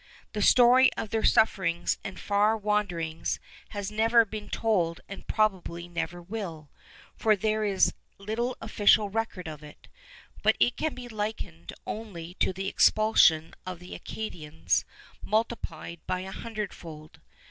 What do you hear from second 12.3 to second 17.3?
to the expulsion of the Acadians multiplied a hundredfold.